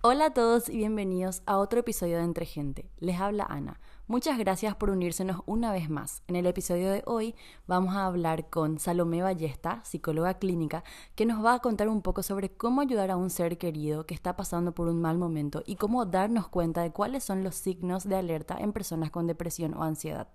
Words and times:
Hola 0.00 0.26
a 0.26 0.30
todos 0.30 0.68
y 0.68 0.76
bienvenidos 0.76 1.42
a 1.44 1.58
otro 1.58 1.80
episodio 1.80 2.18
de 2.18 2.22
Entre 2.22 2.46
Gente. 2.46 2.88
Les 3.00 3.18
habla 3.18 3.44
Ana. 3.50 3.80
Muchas 4.06 4.38
gracias 4.38 4.76
por 4.76 4.90
unírsenos 4.90 5.42
una 5.44 5.72
vez 5.72 5.90
más. 5.90 6.22
En 6.28 6.36
el 6.36 6.46
episodio 6.46 6.88
de 6.88 7.02
hoy 7.04 7.34
vamos 7.66 7.96
a 7.96 8.06
hablar 8.06 8.48
con 8.48 8.78
Salomé 8.78 9.22
Ballesta, 9.22 9.80
psicóloga 9.84 10.34
clínica, 10.34 10.84
que 11.16 11.26
nos 11.26 11.44
va 11.44 11.54
a 11.54 11.58
contar 11.58 11.88
un 11.88 12.00
poco 12.00 12.22
sobre 12.22 12.48
cómo 12.48 12.80
ayudar 12.80 13.10
a 13.10 13.16
un 13.16 13.28
ser 13.28 13.58
querido 13.58 14.06
que 14.06 14.14
está 14.14 14.36
pasando 14.36 14.72
por 14.72 14.86
un 14.86 15.00
mal 15.00 15.18
momento 15.18 15.64
y 15.66 15.74
cómo 15.74 16.06
darnos 16.06 16.46
cuenta 16.46 16.82
de 16.82 16.92
cuáles 16.92 17.24
son 17.24 17.42
los 17.42 17.56
signos 17.56 18.08
de 18.08 18.14
alerta 18.14 18.56
en 18.56 18.72
personas 18.72 19.10
con 19.10 19.26
depresión 19.26 19.74
o 19.74 19.82
ansiedad. 19.82 20.28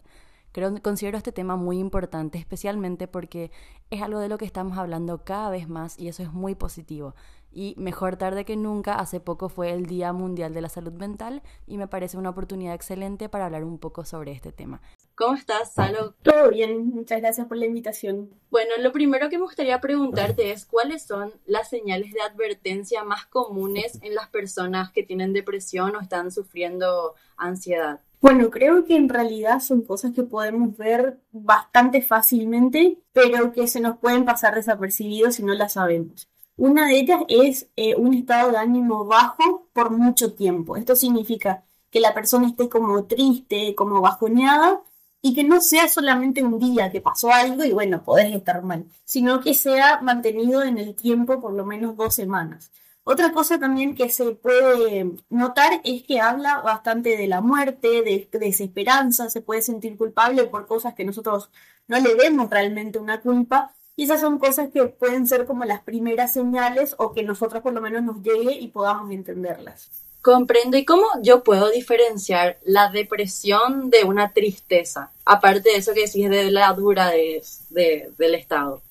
Creo, 0.51 0.71
considero 0.83 1.17
este 1.17 1.31
tema 1.31 1.55
muy 1.55 1.79
importante, 1.79 2.37
especialmente 2.37 3.07
porque 3.07 3.49
es 3.89 4.01
algo 4.03 4.19
de 4.19 4.29
lo 4.29 4.37
que 4.37 4.45
estamos 4.45 4.77
hablando 4.77 5.23
cada 5.23 5.49
vez 5.49 5.67
más 5.67 5.97
y 5.97 6.09
eso 6.09 6.21
es 6.21 6.31
muy 6.31 6.53
positivo. 6.53 7.15
Y 7.53 7.75
mejor 7.77 8.17
tarde 8.17 8.45
que 8.45 8.55
nunca, 8.55 8.95
hace 8.95 9.19
poco 9.19 9.47
fue 9.47 9.71
el 9.71 9.85
Día 9.85 10.11
Mundial 10.11 10.53
de 10.55 10.61
la 10.61 10.69
Salud 10.69 10.93
Mental 10.93 11.43
y 11.67 11.77
me 11.77 11.87
parece 11.87 12.17
una 12.17 12.31
oportunidad 12.31 12.73
excelente 12.73 13.29
para 13.29 13.45
hablar 13.45 13.63
un 13.63 13.77
poco 13.77 14.05
sobre 14.05 14.31
este 14.31 14.51
tema. 14.51 14.81
¿Cómo 15.15 15.35
estás, 15.35 15.73
Salo? 15.73 16.15
Todo 16.23 16.49
bien, 16.49 16.87
muchas 16.87 17.21
gracias 17.21 17.45
por 17.45 17.57
la 17.57 17.67
invitación. 17.67 18.31
Bueno, 18.49 18.71
lo 18.79 18.91
primero 18.91 19.29
que 19.29 19.37
me 19.37 19.43
gustaría 19.43 19.79
preguntarte 19.79 20.51
es 20.51 20.65
cuáles 20.65 21.03
son 21.03 21.31
las 21.45 21.69
señales 21.69 22.11
de 22.13 22.21
advertencia 22.21 23.03
más 23.03 23.27
comunes 23.27 23.99
en 24.01 24.15
las 24.15 24.29
personas 24.29 24.91
que 24.91 25.03
tienen 25.03 25.31
depresión 25.31 25.95
o 25.95 26.01
están 26.01 26.31
sufriendo 26.31 27.13
ansiedad. 27.37 27.99
Bueno, 28.21 28.49
creo 28.49 28.85
que 28.85 28.95
en 28.95 29.09
realidad 29.09 29.59
son 29.59 29.81
cosas 29.83 30.13
que 30.13 30.23
podemos 30.23 30.75
ver 30.77 31.19
bastante 31.31 32.01
fácilmente, 32.01 32.97
pero 33.11 33.51
que 33.51 33.67
se 33.67 33.81
nos 33.81 33.97
pueden 33.99 34.25
pasar 34.25 34.55
desapercibidos 34.55 35.35
si 35.35 35.43
no 35.43 35.53
las 35.53 35.73
sabemos. 35.73 36.32
Una 36.57 36.87
de 36.87 36.99
ellas 36.99 37.21
es 37.27 37.69
eh, 37.75 37.95
un 37.95 38.13
estado 38.13 38.51
de 38.51 38.57
ánimo 38.57 39.05
bajo 39.05 39.69
por 39.73 39.91
mucho 39.91 40.33
tiempo. 40.33 40.77
Esto 40.77 40.95
significa 40.95 41.65
que 41.89 41.99
la 41.99 42.13
persona 42.13 42.47
esté 42.47 42.69
como 42.69 43.05
triste, 43.05 43.75
como 43.75 44.01
bajoneada, 44.01 44.81
y 45.25 45.33
que 45.33 45.43
no 45.45 45.61
sea 45.61 45.87
solamente 45.87 46.43
un 46.43 46.59
día 46.59 46.91
que 46.91 47.01
pasó 47.01 47.31
algo 47.31 47.63
y 47.63 47.71
bueno, 47.71 48.03
podés 48.03 48.35
estar 48.35 48.61
mal, 48.61 48.85
sino 49.05 49.39
que 49.39 49.53
sea 49.53 50.01
mantenido 50.01 50.63
en 50.63 50.77
el 50.77 50.95
tiempo 50.95 51.39
por 51.39 51.53
lo 51.53 51.65
menos 51.65 51.95
dos 51.95 52.13
semanas. 52.13 52.71
Otra 53.05 53.31
cosa 53.31 53.57
también 53.57 53.95
que 53.95 54.09
se 54.09 54.31
puede 54.35 55.11
notar 55.29 55.81
es 55.85 56.03
que 56.03 56.19
habla 56.19 56.61
bastante 56.61 57.17
de 57.17 57.27
la 57.27 57.39
muerte, 57.41 58.01
de, 58.01 58.29
desesperanza, 58.33 59.29
se 59.29 59.41
puede 59.41 59.61
sentir 59.61 59.97
culpable 59.97 60.43
por 60.45 60.67
cosas 60.67 60.93
que 60.93 61.05
nosotros 61.05 61.49
no 61.87 61.99
le 61.99 62.15
vemos 62.15 62.49
realmente 62.49 62.99
una 62.99 63.21
culpa, 63.21 63.73
y 63.95 64.03
esas 64.03 64.21
son 64.21 64.39
cosas 64.39 64.69
que 64.69 64.85
pueden 64.85 65.27
ser 65.27 65.45
como 65.45 65.65
las 65.65 65.81
primeras 65.81 66.33
señales 66.33 66.95
o 66.97 67.13
que 67.13 67.23
nosotros 67.23 67.61
por 67.61 67.73
lo 67.73 67.81
menos 67.81 68.03
nos 68.03 68.21
llegue 68.21 68.53
y 68.53 68.67
podamos 68.69 69.11
entenderlas. 69.11 69.89
Comprendo. 70.21 70.77
¿Y 70.77 70.85
cómo 70.85 71.05
yo 71.21 71.43
puedo 71.43 71.69
diferenciar 71.69 72.57
la 72.63 72.89
depresión 72.89 73.89
de 73.89 74.05
una 74.05 74.31
tristeza? 74.31 75.11
Aparte 75.25 75.69
de 75.69 75.75
eso 75.75 75.93
que 75.93 76.05
decís 76.05 76.29
de 76.29 76.49
la 76.49 76.71
dura 76.73 77.11
del 77.11 78.35
estado. 78.35 78.81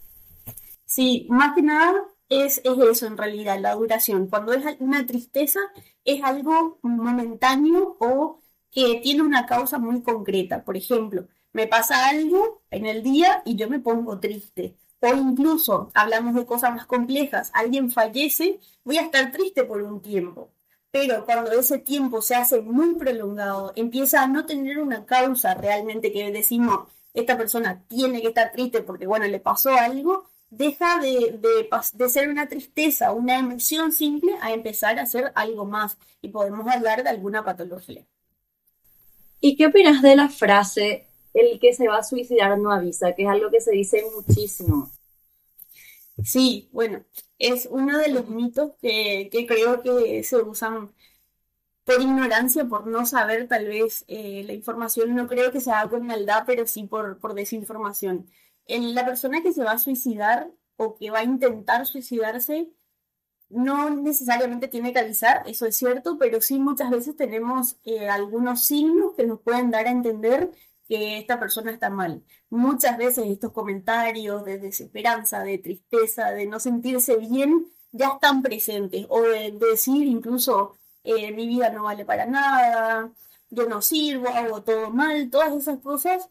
Sí, 0.84 1.26
más 1.30 1.54
que 1.54 1.62
nada 1.62 2.04
es, 2.28 2.60
es, 2.64 2.78
eso 2.78 3.06
en 3.06 3.16
realidad, 3.16 3.58
la 3.58 3.74
duración. 3.74 4.26
Cuando 4.26 4.52
es 4.52 4.62
una 4.78 5.06
tristeza 5.06 5.60
es 6.04 6.22
algo 6.22 6.78
momentáneo 6.82 7.96
o 7.98 8.40
que 8.70 9.00
tiene 9.02 9.22
una 9.22 9.46
causa 9.46 9.78
muy 9.78 10.02
concreta. 10.02 10.62
Por 10.64 10.76
ejemplo, 10.76 11.26
me 11.52 11.66
pasa 11.66 12.08
algo 12.08 12.62
en 12.70 12.86
el 12.86 13.02
día 13.02 13.42
y 13.44 13.56
yo 13.56 13.68
me 13.68 13.80
pongo 13.80 14.20
triste. 14.20 14.76
O 15.02 15.14
incluso 15.16 15.90
hablamos 15.94 16.34
de 16.34 16.46
cosas 16.46 16.72
más 16.72 16.86
complejas, 16.86 17.50
alguien 17.54 17.90
fallece, 17.90 18.60
voy 18.84 18.98
a 18.98 19.02
estar 19.02 19.32
triste 19.32 19.64
por 19.64 19.82
un 19.82 20.00
tiempo. 20.00 20.50
Pero 20.92 21.24
cuando 21.24 21.50
ese 21.50 21.78
tiempo 21.78 22.22
se 22.22 22.36
hace 22.36 22.60
muy 22.60 22.94
prolongado, 22.94 23.72
empieza 23.74 24.22
a 24.22 24.28
no 24.28 24.46
tener 24.46 24.78
una 24.78 25.04
causa 25.04 25.54
realmente 25.54 26.12
que 26.12 26.30
decimos, 26.30 26.86
esta 27.14 27.36
persona 27.36 27.82
tiene 27.88 28.22
que 28.22 28.28
estar 28.28 28.52
triste 28.52 28.82
porque, 28.82 29.08
bueno, 29.08 29.26
le 29.26 29.40
pasó 29.40 29.70
algo, 29.74 30.30
deja 30.50 31.00
de, 31.00 31.36
de, 31.94 32.08
ser 32.08 32.28
una 32.28 32.46
tristeza, 32.46 33.12
una 33.12 33.40
emoción 33.40 33.90
simple, 33.90 34.34
a 34.40 34.52
empezar 34.52 35.00
a 35.00 35.06
ser 35.06 35.32
algo 35.34 35.64
más. 35.64 35.98
Y 36.20 36.28
podemos 36.28 36.68
hablar 36.68 37.02
de 37.02 37.10
alguna 37.10 37.44
patología. 37.44 38.04
¿Y 39.40 39.56
qué 39.56 39.66
opinas 39.66 40.00
de 40.00 40.14
la 40.14 40.28
frase, 40.28 41.08
el 41.34 41.58
que 41.60 41.72
se 41.74 41.88
va 41.88 41.98
a 41.98 42.02
suicidar 42.02 42.58
no 42.58 42.72
avisa, 42.72 43.14
que 43.14 43.22
es 43.24 43.28
algo 43.28 43.50
que 43.50 43.60
se 43.60 43.72
dice 43.72 44.04
muchísimo. 44.14 44.90
Sí, 46.24 46.68
bueno, 46.72 47.04
es 47.38 47.66
uno 47.70 47.98
de 47.98 48.08
los 48.08 48.28
mitos 48.28 48.72
que, 48.80 49.28
creo 49.48 49.82
que 49.82 50.22
se 50.24 50.36
usan 50.36 50.92
por 51.84 52.00
ignorancia, 52.00 52.66
por 52.66 52.86
no 52.86 53.06
saber 53.06 53.48
tal 53.48 53.66
vez 53.66 54.04
eh, 54.08 54.44
la 54.46 54.52
información, 54.52 55.14
no 55.14 55.26
creo 55.26 55.50
que 55.52 55.60
sea 55.60 55.88
con 55.88 56.06
maldad, 56.06 56.44
pero 56.46 56.66
sí 56.66 56.84
por, 56.84 57.18
por 57.18 57.34
desinformación. 57.34 58.30
En 58.66 58.94
la 58.94 59.04
persona 59.04 59.42
que 59.42 59.52
se 59.52 59.64
va 59.64 59.72
a 59.72 59.78
suicidar 59.78 60.50
o 60.76 60.96
que 60.96 61.10
va 61.10 61.20
a 61.20 61.24
intentar 61.24 61.86
suicidarse, 61.86 62.70
no 63.52 63.90
necesariamente 63.90 64.68
tiene 64.68 64.92
que 64.92 65.00
avisar, 65.00 65.42
eso 65.46 65.66
es 65.66 65.76
cierto, 65.76 66.18
pero 66.18 66.40
sí 66.40 66.58
muchas 66.58 66.90
veces 66.90 67.16
tenemos 67.16 67.76
eh, 67.84 68.08
algunos 68.08 68.64
signos 68.64 69.14
que 69.14 69.26
nos 69.26 69.40
pueden 69.40 69.70
dar 69.70 69.86
a 69.86 69.90
entender 69.90 70.50
que 70.92 71.18
esta 71.18 71.40
persona 71.40 71.70
está 71.70 71.88
mal. 71.88 72.22
Muchas 72.50 72.98
veces 72.98 73.24
estos 73.26 73.52
comentarios 73.52 74.44
de 74.44 74.58
desesperanza, 74.58 75.42
de 75.42 75.56
tristeza, 75.56 76.32
de 76.32 76.46
no 76.46 76.60
sentirse 76.60 77.16
bien, 77.16 77.72
ya 77.92 78.08
están 78.08 78.42
presentes. 78.42 79.06
O 79.08 79.22
de, 79.22 79.52
decir 79.52 80.06
incluso, 80.06 80.76
eh, 81.02 81.32
mi 81.32 81.46
vida 81.46 81.70
no 81.70 81.84
vale 81.84 82.04
para 82.04 82.26
nada, 82.26 83.10
yo 83.48 83.66
no 83.68 83.80
sirvo, 83.80 84.28
hago 84.28 84.62
todo 84.64 84.90
mal, 84.90 85.30
todas 85.30 85.54
esas 85.54 85.78
cosas 85.80 86.28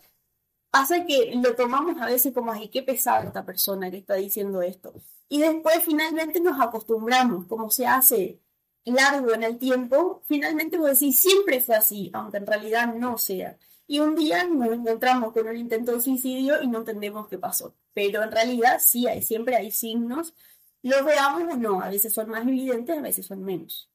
hace 0.71 1.05
que 1.07 1.33
lo 1.35 1.55
tomamos 1.55 1.99
a 1.99 2.05
veces 2.05 2.33
como, 2.33 2.51
ay, 2.51 2.69
qué 2.69 2.83
pesada 2.83 3.23
esta 3.23 3.45
persona 3.45 3.89
que 3.89 3.97
está 3.97 4.13
diciendo 4.15 4.61
esto. 4.61 4.93
Y 5.27 5.41
después 5.41 5.83
finalmente 5.83 6.39
nos 6.39 6.61
acostumbramos, 6.61 7.47
como 7.47 7.71
se 7.71 7.87
hace 7.87 8.39
largo 8.85 9.33
en 9.33 9.43
el 9.43 9.57
tiempo, 9.57 10.21
finalmente 10.25 10.77
vos 10.77 10.91
decís, 10.91 11.19
siempre 11.19 11.61
fue 11.61 11.75
así, 11.75 12.11
aunque 12.13 12.37
en 12.37 12.47
realidad 12.47 12.93
no 12.93 13.17
sea 13.17 13.57
y 13.91 13.99
un 13.99 14.15
día 14.15 14.45
nos 14.45 14.69
encontramos 14.69 15.33
con 15.33 15.49
un 15.49 15.57
intento 15.57 15.91
de 15.91 15.99
suicidio 15.99 16.63
y 16.63 16.67
no 16.67 16.77
entendemos 16.77 17.27
qué 17.27 17.37
pasó. 17.37 17.75
Pero 17.93 18.23
en 18.23 18.31
realidad 18.31 18.79
sí 18.79 19.05
hay, 19.05 19.21
siempre 19.21 19.57
hay 19.57 19.69
signos, 19.69 20.33
los 20.81 21.03
veamos 21.03 21.53
o 21.53 21.57
no, 21.57 21.81
a 21.81 21.89
veces 21.89 22.13
son 22.13 22.29
más 22.29 22.47
evidentes, 22.47 22.97
a 22.97 23.01
veces 23.01 23.25
son 23.25 23.43
menos. 23.43 23.89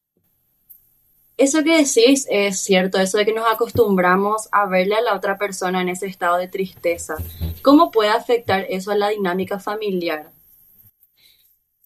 Eso 1.39 1.65
que 1.65 1.79
decís 1.79 2.27
es 2.29 2.59
cierto, 2.59 2.99
eso 2.99 3.17
de 3.17 3.25
que 3.25 3.33
nos 3.33 3.51
acostumbramos 3.51 4.51
a 4.53 4.67
verle 4.67 4.97
a 4.97 5.01
la 5.01 5.15
otra 5.15 5.39
persona 5.39 5.81
en 5.81 5.89
ese 5.89 6.05
estado 6.05 6.37
de 6.37 6.49
tristeza. 6.49 7.15
¿Cómo 7.63 7.91
puede 7.91 8.11
afectar 8.11 8.67
eso 8.69 8.91
a 8.91 8.97
la 8.97 9.09
dinámica 9.09 9.59
familiar? 9.59 10.31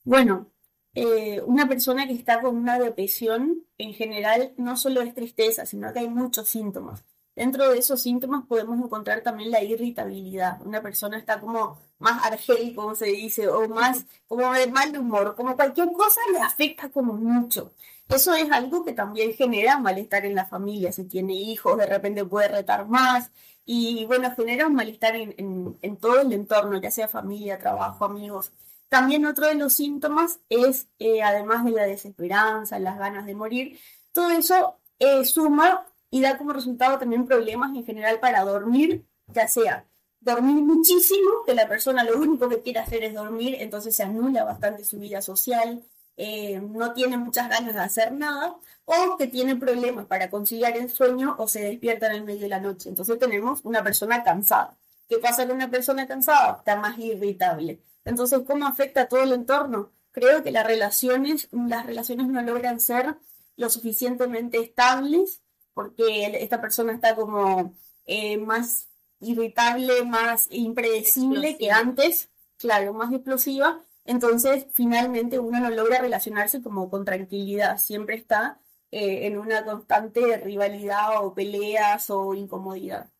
Bueno, 0.03 0.51
eh, 0.97 1.43
una 1.47 1.69
persona 1.69 2.09
que 2.09 2.15
está 2.15 2.41
con 2.41 2.57
una 2.57 2.77
depresión 2.81 3.65
en 3.79 3.95
general 3.95 4.53
no 4.57 4.77
solo 4.77 5.01
es 5.01 5.15
tristeza, 5.15 5.65
sino 5.65 5.93
que 5.93 6.01
hay 6.01 6.09
muchos 6.09 6.49
síntomas. 6.49 7.05
Dentro 7.35 7.71
de 7.71 7.79
esos 7.79 8.03
síntomas 8.03 8.45
podemos 8.47 8.79
encontrar 8.79 9.23
también 9.23 9.51
la 9.51 9.63
irritabilidad. 9.63 10.61
Una 10.63 10.83
persona 10.83 11.19
está 11.19 11.41
como 11.41 11.79
más 11.99 12.25
argel, 12.25 12.75
como 12.75 12.95
se 12.95 13.07
dice, 13.07 13.49
o 13.49 13.69
más 13.69 14.05
como 14.27 14.53
de 14.53 14.67
mal 14.67 14.97
humor, 14.99 15.35
como 15.37 15.57
cualquier 15.57 15.93
cosa 15.93 16.21
le 16.33 16.41
afecta 16.41 16.91
como 16.91 17.15
mucho. 17.15 17.73
Eso 18.09 18.35
es 18.35 18.51
algo 18.51 18.85
que 18.85 18.93
también 18.93 19.33
genera 19.35 19.79
malestar 19.79 20.27
en 20.27 20.35
la 20.35 20.47
familia. 20.47 20.91
Si 20.93 21.05
tiene 21.05 21.35
hijos, 21.35 21.79
de 21.79 21.87
repente 21.87 22.25
puede 22.25 22.49
retar 22.49 22.89
más. 22.89 23.31
Y 23.65 24.05
bueno, 24.07 24.35
genera 24.35 24.67
un 24.67 24.75
malestar 24.75 25.15
en, 25.15 25.79
en, 25.81 25.97
todo 25.97 26.21
el 26.21 26.33
entorno, 26.33 26.81
ya 26.81 26.91
sea 26.91 27.07
familia, 27.07 27.59
trabajo, 27.59 28.05
amigos. 28.05 28.53
También 28.89 29.25
otro 29.27 29.47
de 29.47 29.55
los 29.55 29.75
síntomas 29.75 30.41
es, 30.49 30.89
eh, 30.99 31.23
además 31.23 31.65
de 31.65 31.71
la 31.71 31.85
desesperanza, 31.85 32.81
las 32.81 32.99
ganas 32.99 33.27
de 33.27 33.37
morir, 33.37 33.79
todo 34.13 34.31
eso 34.33 34.81
eh, 34.99 35.25
suma 35.25 35.87
y 36.11 36.21
da 36.21 36.39
como 36.39 36.53
resultado 36.53 36.99
también 36.99 37.27
problemas 37.27 37.75
en 37.77 37.85
general 37.85 38.21
para 38.21 38.45
dormir, 38.45 39.05
ya 39.29 39.49
sea 39.49 39.87
dormir 40.21 40.63
muchísimo, 40.63 41.45
que 41.47 41.55
la 41.55 41.69
persona 41.69 42.05
lo 42.05 42.19
único 42.19 42.49
que 42.49 42.61
quiere 42.61 42.81
hacer 42.81 43.03
es 43.05 43.15
dormir, 43.15 43.57
entonces 43.59 43.97
se 43.97 44.03
anula 44.03 44.45
bastante 44.45 44.85
su 44.85 44.99
vida 44.99 45.23
social, 45.23 45.83
eh, 46.17 46.61
no 46.61 46.93
tiene 46.93 47.17
muchas 47.17 47.49
ganas 47.49 47.75
de 47.75 47.81
hacer 47.81 48.13
nada, 48.13 48.57
o 48.85 49.17
que 49.17 49.27
tiene 49.29 49.57
problemas 49.57 50.07
para 50.07 50.29
conciliar 50.29 50.77
el 50.77 50.91
sueño 50.91 51.37
o 51.39 51.49
se 51.49 51.63
despierta 51.63 52.07
en 52.09 52.13
el 52.17 52.25
medio 52.25 52.43
de 52.43 52.49
la 52.49 52.61
noche. 52.61 52.91
Entonces 52.91 53.19
tenemos 53.19 53.65
una 53.65 53.83
persona 53.83 54.23
cansada. 54.23 54.77
¿Qué 55.09 55.19
pasa 55.19 55.47
con 55.47 55.57
una 55.57 55.71
persona 55.71 56.07
cansada? 56.07 56.57
Está 56.59 56.77
más 56.77 56.99
irritable. 56.99 57.81
Entonces, 58.05 58.41
¿cómo 58.47 58.67
afecta 58.67 59.09
todo 59.09 59.23
el 59.23 59.33
entorno? 59.33 59.91
Creo 60.13 60.43
que 60.43 60.51
las 60.51 60.67
relaciones, 60.67 61.49
las 61.53 61.87
relaciones 61.87 62.27
no 62.29 62.43
logran 62.43 62.81
ser 62.81 63.17
lo 63.57 63.71
suficientemente 63.71 64.59
estables 64.59 65.41
porque 65.75 66.27
esta 66.43 66.61
persona 66.61 66.93
está 66.93 67.15
como 67.17 67.75
eh, 68.07 68.37
más 68.39 68.89
irritable, 69.21 70.05
más 70.05 70.47
impredecible 70.51 71.57
que 71.59 71.71
antes, 71.71 72.31
claro, 72.59 72.93
más 72.95 73.13
explosiva, 73.13 73.83
Entonces, 74.05 74.67
finalmente 74.75 75.39
uno 75.39 75.61
no 75.61 75.71
logra 75.71 76.01
relacionarse 76.01 76.63
como 76.63 76.91
con 76.91 77.05
tranquilidad, 77.05 77.79
siempre 77.79 78.17
está 78.17 78.61
eh, 78.91 79.27
en 79.27 79.39
una 79.39 79.65
constante 79.65 80.39
rivalidad 80.39 81.25
o 81.25 81.35
peleas 81.35 82.11
o 82.11 82.35
incomodidad. 82.35 83.11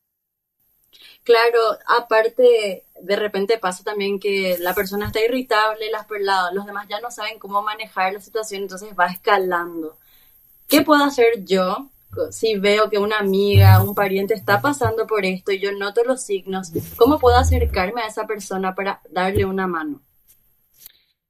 Claro, 1.23 1.61
aparte, 1.87 2.87
de 3.01 3.17
repente 3.17 3.59
pasa 3.59 3.85
también 3.85 4.19
que 4.19 4.57
la 4.59 4.75
persona 4.75 5.07
está 5.07 5.21
irritable, 5.25 5.91
las, 5.91 6.07
los 6.53 6.67
demás 6.67 6.87
ya 6.89 7.01
no 7.01 7.11
saben 7.11 7.39
cómo 7.39 7.63
manejar 7.63 8.13
la 8.13 8.21
situación, 8.21 8.63
entonces 8.63 8.91
va 8.99 9.07
escalando. 9.07 9.99
¿Qué 10.69 10.83
puedo 10.83 11.05
hacer 11.05 11.45
yo 11.45 11.91
si 12.31 12.59
veo 12.59 12.91
que 12.91 12.99
una 12.99 13.19
amiga, 13.19 13.83
un 13.83 13.95
pariente 13.95 14.35
está 14.35 14.61
pasando 14.61 15.07
por 15.07 15.25
esto 15.25 15.53
y 15.53 15.61
yo 15.61 15.73
noto 15.73 16.03
los 16.05 16.23
signos? 16.23 16.73
¿Cómo 16.97 17.19
puedo 17.19 17.37
acercarme 17.37 18.03
a 18.03 18.07
esa 18.07 18.27
persona 18.27 18.75
para 18.75 19.01
darle 19.11 19.45
una 19.45 19.67
mano? 19.67 20.03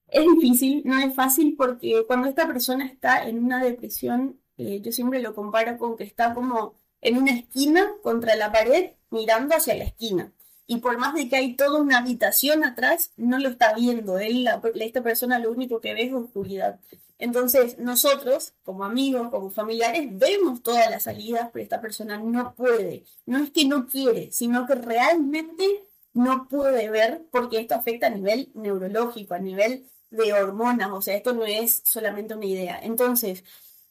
Es 0.08 0.24
difícil, 0.34 0.82
no 0.84 0.98
es 0.98 1.14
fácil 1.14 1.54
porque 1.56 2.04
cuando 2.06 2.28
esta 2.28 2.46
persona 2.46 2.86
está 2.86 3.28
en 3.28 3.44
una 3.44 3.62
depresión, 3.62 4.40
eh, 4.56 4.80
yo 4.82 4.92
siempre 4.92 5.22
lo 5.22 5.34
comparo 5.34 5.78
con 5.78 5.96
que 5.96 6.04
está 6.04 6.34
como 6.34 6.74
en 7.00 7.16
una 7.16 7.32
esquina 7.32 7.92
contra 8.02 8.34
la 8.34 8.52
pared 8.52 8.90
mirando 9.10 9.54
hacia 9.54 9.74
la 9.74 9.84
esquina. 9.84 10.32
Y 10.66 10.76
por 10.76 10.98
más 10.98 11.14
de 11.14 11.28
que 11.28 11.36
hay 11.36 11.56
toda 11.56 11.80
una 11.80 11.98
habitación 11.98 12.64
atrás, 12.64 13.12
no 13.16 13.38
lo 13.38 13.48
está 13.48 13.74
viendo. 13.74 14.18
Él, 14.18 14.48
esta 14.76 15.02
persona 15.02 15.38
lo 15.38 15.50
único 15.50 15.80
que 15.80 15.94
ve 15.94 16.04
es 16.04 16.12
oscuridad. 16.12 16.78
Entonces, 17.20 17.78
nosotros, 17.78 18.54
como 18.62 18.84
amigos, 18.84 19.28
como 19.30 19.50
familiares, 19.50 20.08
vemos 20.10 20.62
todas 20.62 20.90
las 20.90 21.04
salidas, 21.04 21.50
pero 21.52 21.62
esta 21.62 21.80
persona 21.80 22.18
no 22.18 22.54
puede. 22.54 23.04
No 23.26 23.38
es 23.38 23.50
que 23.50 23.66
no 23.66 23.86
quiere, 23.86 24.32
sino 24.32 24.66
que 24.66 24.74
realmente 24.74 25.84
no 26.14 26.48
puede 26.48 26.90
ver 26.90 27.22
porque 27.30 27.60
esto 27.60 27.74
afecta 27.74 28.06
a 28.06 28.10
nivel 28.10 28.50
neurológico, 28.54 29.34
a 29.34 29.38
nivel 29.38 29.86
de 30.10 30.32
hormonas. 30.32 30.90
O 30.92 31.02
sea, 31.02 31.14
esto 31.14 31.34
no 31.34 31.44
es 31.44 31.82
solamente 31.84 32.34
una 32.34 32.46
idea. 32.46 32.80
Entonces, 32.82 33.44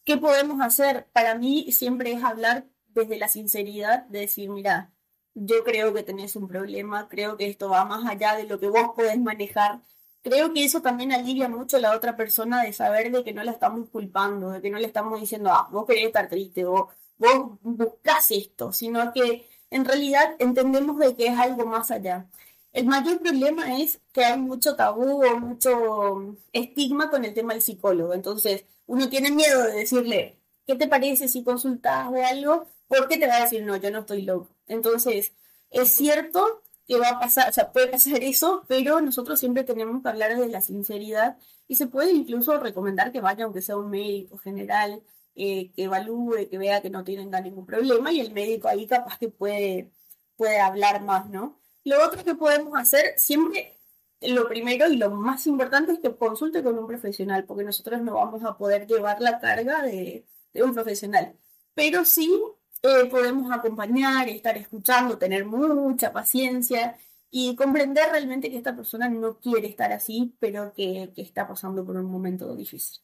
¿qué 0.04 0.18
podemos 0.18 0.60
hacer? 0.62 1.08
Para 1.14 1.36
mí 1.36 1.72
siempre 1.72 2.12
es 2.12 2.24
hablar 2.24 2.66
desde 2.88 3.20
la 3.20 3.30
sinceridad, 3.30 4.06
de 4.08 4.22
decir, 4.22 4.50
mira, 4.50 4.92
yo 5.36 5.64
creo 5.64 5.94
que 5.94 6.04
tenés 6.04 6.36
un 6.36 6.48
problema, 6.48 7.08
creo 7.08 7.38
que 7.38 7.48
esto 7.48 7.70
va 7.70 7.86
más 7.86 8.10
allá 8.10 8.36
de 8.36 8.46
lo 8.46 8.60
que 8.60 8.70
vos 8.70 8.92
podés 8.96 9.20
manejar. 9.20 9.82
Creo 10.22 10.54
que 10.54 10.66
eso 10.66 10.82
también 10.82 11.14
alivia 11.14 11.48
mucho 11.48 11.78
a 11.78 11.80
la 11.80 11.96
otra 11.96 12.16
persona 12.16 12.64
de 12.64 12.74
saber 12.74 13.12
de 13.12 13.24
que 13.24 13.34
no 13.34 13.44
la 13.44 13.52
estamos 13.52 13.90
culpando, 13.90 14.52
de 14.52 14.62
que 14.62 14.70
no 14.70 14.78
le 14.80 14.88
estamos 14.88 15.20
diciendo, 15.20 15.50
ah, 15.52 15.70
vos 15.72 15.86
querés 15.86 16.08
estar 16.08 16.28
triste 16.28 16.66
o 16.66 16.90
vos 17.18 17.58
buscás 17.62 18.32
esto, 18.32 18.72
sino 18.74 19.14
que 19.14 19.48
en 19.72 19.86
realidad 19.86 20.36
entendemos 20.40 20.98
de 21.00 21.16
que 21.16 21.28
es 21.28 21.38
algo 21.40 21.66
más 21.66 21.92
allá. 21.92 22.28
El 22.72 22.86
mayor 22.86 23.20
problema 23.22 23.80
es 23.80 24.00
que 24.12 24.24
hay 24.26 24.40
mucho 24.40 24.76
tabú 24.76 25.24
o 25.24 25.40
mucho 25.40 26.38
estigma 26.54 27.10
con 27.10 27.26
el 27.26 27.34
tema 27.34 27.54
del 27.54 27.62
psicólogo. 27.62 28.14
Entonces, 28.14 28.66
uno 28.86 29.10
tiene 29.10 29.32
miedo 29.32 29.64
de 29.64 29.74
decirle, 29.74 30.40
¿qué 30.68 30.76
te 30.76 30.88
parece 30.88 31.28
si 31.28 31.44
consultas 31.44 32.08
o 32.10 32.16
algo? 32.24 32.68
Porque 32.88 33.18
te 33.18 33.28
va 33.28 33.38
a 33.38 33.42
decir, 33.44 33.64
no, 33.64 33.76
yo 33.78 33.92
no 33.92 34.00
estoy 34.00 34.24
loco. 34.24 34.50
Entonces, 34.68 35.34
es 35.72 35.90
cierto 35.96 36.62
que 36.90 36.98
va 36.98 37.10
a 37.10 37.20
pasar, 37.20 37.50
o 37.50 37.54
sea, 37.54 37.72
puede 37.72 37.88
pasar 37.88 38.24
eso, 38.24 38.64
pero 38.68 39.00
nosotros 39.00 39.40
siempre 39.40 39.64
tenemos 39.64 40.02
que 40.02 40.10
hablar 40.10 40.36
de 40.36 40.48
la 40.48 40.60
sinceridad 40.60 41.38
y 41.68 41.76
se 41.76 41.86
puede 41.86 42.12
incluso 42.12 42.60
recomendar 42.60 43.12
que 43.12 43.22
vaya, 43.22 43.46
aunque 43.46 43.62
sea 43.62 43.78
un 43.78 43.92
médico 43.92 44.40
general, 44.40 45.04
eh, 45.36 45.72
que 45.76 45.84
evalúe, 45.84 46.50
que 46.50 46.58
vea 46.58 46.82
que 46.82 46.90
no 46.90 47.04
tienen 47.04 47.30
ningún 47.44 47.68
problema 47.68 48.12
y 48.12 48.20
el 48.20 48.34
médico 48.34 48.68
ahí 48.68 48.88
capaz 48.88 49.20
que 49.20 49.30
puede, 49.30 49.92
puede 50.36 50.60
hablar 50.60 51.04
más, 51.04 51.30
¿no? 51.30 51.60
Lo 51.84 52.04
otro 52.04 52.24
que 52.24 52.34
podemos 52.34 52.76
hacer, 52.76 53.14
siempre 53.18 53.78
lo 54.22 54.48
primero 54.48 54.88
y 54.88 54.98
lo 54.98 55.12
más 55.12 55.46
importante 55.46 55.92
es 55.92 56.00
que 56.00 56.16
consulte 56.16 56.64
con 56.64 56.80
un 56.80 56.88
profesional, 56.88 57.46
porque 57.46 57.64
nosotros 57.64 58.02
no 58.02 58.16
vamos 58.16 58.44
a 58.44 58.58
poder 58.58 58.88
llevar 58.88 59.22
la 59.22 59.40
carga 59.40 59.84
de, 59.84 60.26
de 60.54 60.64
un 60.64 60.74
profesional. 60.74 61.38
Pero 61.76 62.04
sí 62.04 62.42
eh, 62.82 63.06
podemos 63.10 63.52
acompañar, 63.52 64.30
estar 64.30 64.58
escuchando, 64.58 65.18
tener 65.18 65.46
mucha 65.46 66.14
paciencia 66.14 66.98
y 67.32 67.56
comprender 67.56 68.10
realmente 68.12 68.50
que 68.50 68.58
esta 68.58 68.76
persona 68.76 69.10
no 69.10 69.38
quiere 69.40 69.68
estar 69.68 69.92
así, 69.92 70.34
pero 70.40 70.74
que, 70.74 71.12
que 71.16 71.22
está 71.22 71.48
pasando 71.48 71.86
por 71.86 71.96
un 71.98 72.06
momento 72.06 72.56
difícil. 72.56 73.02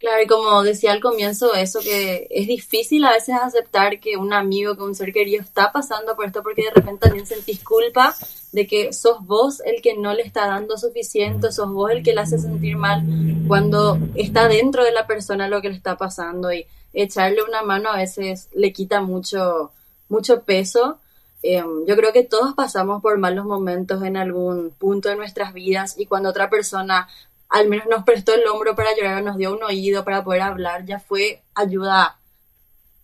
Claro, 0.00 0.22
y 0.22 0.26
como 0.26 0.62
decía 0.62 0.92
al 0.92 1.00
comienzo, 1.00 1.54
eso 1.54 1.78
que 1.80 2.26
es 2.30 2.46
difícil 2.46 3.04
a 3.04 3.12
veces 3.12 3.34
aceptar 3.34 4.00
que 4.00 4.16
un 4.16 4.32
amigo, 4.32 4.74
que 4.74 4.82
un 4.82 4.94
ser 4.94 5.12
querido 5.12 5.42
está 5.42 5.72
pasando 5.72 6.16
por 6.16 6.24
esto 6.24 6.42
porque 6.42 6.62
de 6.62 6.70
repente 6.70 7.06
también 7.06 7.26
sentís 7.26 7.62
culpa 7.62 8.16
de 8.52 8.66
que 8.66 8.94
sos 8.94 9.18
vos 9.26 9.60
el 9.60 9.82
que 9.82 9.98
no 9.98 10.14
le 10.14 10.22
está 10.22 10.46
dando 10.46 10.78
suficiente, 10.78 11.52
sos 11.52 11.70
vos 11.70 11.90
el 11.90 12.02
que 12.02 12.14
le 12.14 12.22
hace 12.22 12.38
sentir 12.38 12.78
mal 12.78 13.04
cuando 13.46 13.98
está 14.14 14.48
dentro 14.48 14.84
de 14.84 14.92
la 14.92 15.06
persona 15.06 15.48
lo 15.48 15.60
que 15.60 15.68
le 15.68 15.76
está 15.76 15.98
pasando 15.98 16.50
y 16.50 16.66
echarle 16.92 17.42
una 17.46 17.62
mano 17.62 17.90
a 17.90 17.96
veces 17.96 18.48
le 18.52 18.72
quita 18.72 19.00
mucho, 19.00 19.72
mucho 20.08 20.42
peso. 20.42 20.98
Em, 21.42 21.86
yo 21.86 21.96
creo 21.96 22.12
que 22.12 22.24
todos 22.24 22.54
pasamos 22.54 23.00
por 23.00 23.18
malos 23.18 23.46
momentos 23.46 24.02
en 24.02 24.16
algún 24.16 24.70
punto 24.70 25.08
de 25.08 25.16
nuestras 25.16 25.54
vidas 25.54 25.98
y 25.98 26.06
cuando 26.06 26.28
otra 26.28 26.50
persona 26.50 27.08
al 27.48 27.68
menos 27.68 27.86
nos 27.88 28.04
prestó 28.04 28.34
el 28.34 28.46
hombro 28.46 28.76
para 28.76 28.94
llorar, 28.96 29.22
nos 29.24 29.36
dio 29.36 29.52
un 29.52 29.62
oído 29.62 30.04
para 30.04 30.22
poder 30.22 30.42
hablar, 30.42 30.84
ya 30.86 31.00
fue 31.00 31.42
ayuda 31.54 32.18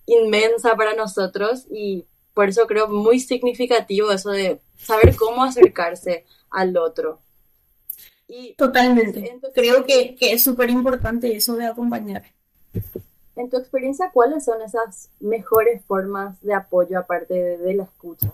inmensa 0.07 0.77
para 0.77 0.95
nosotros 0.95 1.67
y 1.69 2.05
por 2.33 2.49
eso 2.49 2.67
creo 2.67 2.87
muy 2.87 3.19
significativo 3.19 4.13
eso 4.13 4.31
de 4.31 4.61
saber 4.77 5.17
cómo 5.17 5.43
acercarse 5.43 6.25
al 6.51 6.77
otro. 6.77 7.21
Y 8.29 8.55
Totalmente. 8.55 9.39
creo 9.55 9.85
que, 9.85 10.15
que 10.15 10.33
es 10.33 10.45
súper 10.45 10.71
importante 10.71 11.35
eso 11.35 11.57
de 11.57 11.67
acompañar. 11.67 12.25
En 13.37 13.51
tu 13.51 13.59
experiencia, 13.59 14.11
¿cuáles 14.13 14.47
son 14.47 14.63
esas 14.63 15.11
mejores 15.21 15.85
formas 15.85 16.41
de 16.41 16.55
apoyo 16.55 16.99
aparte 16.99 17.35
de, 17.35 17.75
la 17.75 17.85
escucha? 17.85 18.33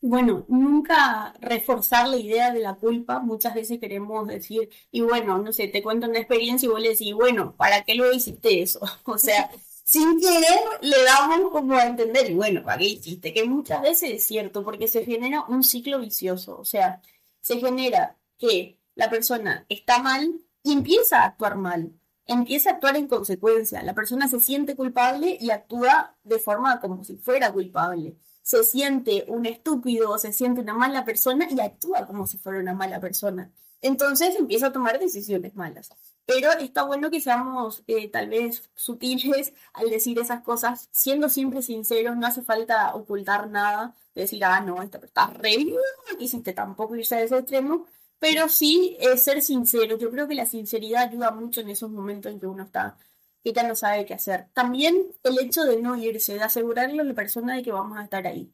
Bueno, 0.00 0.46
nunca 0.48 1.34
reforzar 1.40 2.08
la 2.08 2.16
idea 2.16 2.52
de 2.52 2.60
la 2.60 2.74
culpa. 2.76 3.20
Muchas 3.20 3.54
veces 3.54 3.78
queremos 3.78 4.26
decir, 4.26 4.70
y 4.90 5.02
bueno, 5.02 5.38
no 5.38 5.52
sé, 5.52 5.68
te 5.68 5.82
cuento 5.82 6.08
una 6.08 6.18
experiencia 6.18 6.66
y 6.66 6.70
vos 6.70 6.80
le 6.80 6.90
decís, 6.90 7.12
bueno, 7.12 7.54
¿para 7.56 7.84
qué 7.84 7.94
lo 7.94 8.10
hiciste 8.10 8.62
eso? 8.62 8.80
O 9.04 9.18
sea, 9.18 9.50
sin 9.84 10.18
querer 10.18 10.60
le 10.80 11.04
damos 11.04 11.50
como 11.52 11.74
a 11.74 11.86
entender, 11.86 12.30
y 12.30 12.34
bueno, 12.34 12.62
¿para 12.64 12.78
qué 12.78 12.84
hiciste? 12.86 13.34
Que 13.34 13.44
muchas 13.44 13.82
veces 13.82 14.10
es 14.12 14.24
cierto, 14.24 14.64
porque 14.64 14.88
se 14.88 15.04
genera 15.04 15.44
un 15.46 15.62
ciclo 15.62 16.00
vicioso. 16.00 16.58
O 16.58 16.64
sea, 16.64 17.02
se 17.42 17.58
genera 17.58 18.16
que 18.38 18.78
la 18.94 19.10
persona 19.10 19.66
está 19.68 20.02
mal 20.02 20.40
y 20.62 20.72
empieza 20.72 21.20
a 21.22 21.26
actuar 21.26 21.56
mal 21.56 21.92
empieza 22.26 22.70
a 22.70 22.72
actuar 22.74 22.96
en 22.96 23.08
consecuencia. 23.08 23.82
La 23.82 23.94
persona 23.94 24.28
se 24.28 24.40
siente 24.40 24.76
culpable 24.76 25.36
y 25.40 25.50
actúa 25.50 26.16
de 26.24 26.38
forma 26.38 26.80
como 26.80 27.04
si 27.04 27.16
fuera 27.16 27.52
culpable. 27.52 28.16
Se 28.42 28.62
siente 28.64 29.24
un 29.28 29.46
estúpido, 29.46 30.18
se 30.18 30.32
siente 30.32 30.60
una 30.60 30.74
mala 30.74 31.04
persona 31.04 31.48
y 31.50 31.60
actúa 31.60 32.06
como 32.06 32.26
si 32.26 32.38
fuera 32.38 32.60
una 32.60 32.74
mala 32.74 33.00
persona. 33.00 33.50
Entonces 33.82 34.36
empieza 34.36 34.68
a 34.68 34.72
tomar 34.72 34.98
decisiones 34.98 35.54
malas. 35.54 35.90
Pero 36.26 36.50
está 36.52 36.82
bueno 36.82 37.10
que 37.10 37.20
seamos 37.20 37.84
eh, 37.86 38.08
tal 38.10 38.28
vez 38.28 38.68
sutiles 38.74 39.52
al 39.72 39.90
decir 39.90 40.18
esas 40.18 40.42
cosas, 40.42 40.88
siendo 40.90 41.28
siempre 41.28 41.62
sinceros, 41.62 42.16
no 42.16 42.26
hace 42.26 42.42
falta 42.42 42.94
ocultar 42.96 43.48
nada, 43.48 43.94
decir, 44.12 44.44
ah, 44.44 44.60
no, 44.60 44.82
esta 44.82 44.98
está 44.98 45.28
re 45.28 45.56
hiciste 46.18 46.52
tampoco 46.52 46.96
irse 46.96 47.14
a 47.16 47.22
ese 47.22 47.38
extremo, 47.38 47.86
pero 48.18 48.48
sí 48.48 48.96
eh, 49.00 49.16
ser 49.18 49.42
sincero. 49.42 49.98
Yo 49.98 50.10
creo 50.10 50.28
que 50.28 50.34
la 50.34 50.46
sinceridad 50.46 51.04
ayuda 51.04 51.30
mucho 51.30 51.60
en 51.60 51.70
esos 51.70 51.90
momentos 51.90 52.32
en 52.32 52.40
que 52.40 52.46
uno 52.46 52.64
está, 52.64 52.96
que 53.42 53.52
ya 53.52 53.62
no 53.66 53.74
sabe 53.76 54.04
qué 54.06 54.14
hacer. 54.14 54.48
También 54.52 55.14
el 55.22 55.38
hecho 55.38 55.64
de 55.64 55.80
no 55.80 55.96
irse, 55.96 56.34
de 56.34 56.42
asegurarle 56.42 57.00
a 57.00 57.04
la 57.04 57.14
persona 57.14 57.56
de 57.56 57.62
que 57.62 57.72
vamos 57.72 57.98
a 57.98 58.04
estar 58.04 58.26
ahí. 58.26 58.52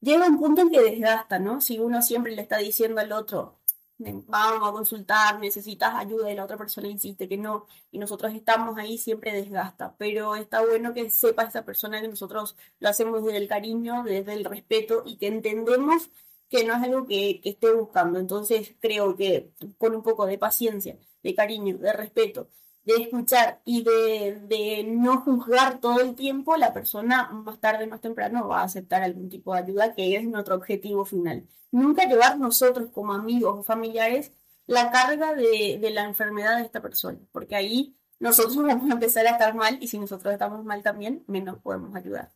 Llega 0.00 0.26
un 0.28 0.38
punto 0.38 0.62
en 0.62 0.70
que 0.70 0.80
desgasta, 0.82 1.38
¿no? 1.38 1.60
Si 1.60 1.78
uno 1.78 2.02
siempre 2.02 2.34
le 2.36 2.42
está 2.42 2.58
diciendo 2.58 3.00
al 3.00 3.12
otro, 3.12 3.60
vamos 3.98 4.68
a 4.68 4.72
consultar, 4.72 5.38
necesitas 5.40 5.94
ayuda 5.94 6.30
y 6.30 6.34
la 6.34 6.44
otra 6.44 6.56
persona 6.56 6.88
insiste 6.88 7.28
que 7.28 7.36
no, 7.36 7.66
y 7.90 7.98
nosotros 7.98 8.34
estamos 8.34 8.76
ahí, 8.78 8.98
siempre 8.98 9.32
desgasta. 9.32 9.94
Pero 9.98 10.34
está 10.36 10.64
bueno 10.64 10.92
que 10.94 11.10
sepa 11.10 11.44
esa 11.44 11.64
persona 11.64 12.00
que 12.00 12.08
nosotros 12.08 12.56
lo 12.80 12.88
hacemos 12.88 13.24
desde 13.24 13.38
el 13.38 13.48
cariño, 13.48 14.02
desde 14.04 14.34
el 14.34 14.44
respeto 14.44 15.02
y 15.06 15.16
que 15.16 15.28
entendemos 15.28 16.10
que 16.54 16.62
no 16.62 16.76
es 16.76 16.82
algo 16.84 17.04
que, 17.04 17.40
esté 17.42 17.72
buscando. 17.72 18.20
Entonces 18.20 18.76
creo 18.78 19.16
que 19.16 19.50
con 19.76 19.92
un 19.92 20.04
poco 20.04 20.24
de 20.24 20.38
paciencia, 20.38 20.96
de 21.20 21.34
cariño, 21.34 21.78
de 21.78 21.92
respeto, 21.92 22.48
de 22.84 22.94
escuchar 23.02 23.60
y 23.64 23.82
de, 23.82 24.84
no 24.86 25.20
juzgar 25.22 25.80
todo 25.80 26.00
el 26.00 26.14
tiempo, 26.14 26.56
la 26.56 26.72
persona 26.72 27.28
más 27.32 27.58
tarde, 27.58 27.88
más 27.88 28.00
temprano 28.00 28.46
va 28.46 28.60
a 28.60 28.64
aceptar 28.64 29.02
algún 29.02 29.28
tipo 29.28 29.52
de 29.52 29.62
ayuda 29.62 29.94
que 29.96 30.14
es 30.14 30.24
nuestro 30.28 30.54
objetivo 30.54 31.04
final. 31.04 31.44
Nunca 31.72 32.06
llevar 32.06 32.38
nosotros 32.38 32.88
como 32.92 33.14
amigos 33.14 33.58
o 33.58 33.62
familiares 33.64 34.30
la 34.68 34.92
carga 34.92 35.34
de, 35.34 35.80
la 35.92 36.04
enfermedad 36.04 36.58
de 36.58 36.62
esta 36.62 36.80
persona, 36.80 37.18
porque 37.32 37.56
ahí 37.56 37.96
nosotros 38.20 38.56
vamos 38.62 38.88
a 38.88 38.94
empezar 38.94 39.26
a 39.26 39.30
estar 39.30 39.54
mal 39.56 39.78
y 39.80 39.88
si 39.88 39.98
nosotros 39.98 40.32
estamos 40.32 40.64
mal 40.64 40.84
también, 40.84 41.24
menos 41.26 41.58
podemos 41.58 41.96
ayudar. 41.96 42.30